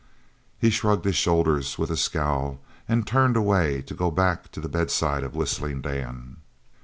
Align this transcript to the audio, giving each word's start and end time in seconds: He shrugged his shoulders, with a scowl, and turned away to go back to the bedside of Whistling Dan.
He 0.57 0.71
shrugged 0.71 1.05
his 1.05 1.15
shoulders, 1.15 1.77
with 1.77 1.91
a 1.91 1.95
scowl, 1.95 2.59
and 2.87 3.05
turned 3.05 3.37
away 3.37 3.83
to 3.83 3.93
go 3.93 4.09
back 4.09 4.51
to 4.53 4.59
the 4.59 4.67
bedside 4.67 5.21
of 5.23 5.35
Whistling 5.35 5.81
Dan. 5.81 6.37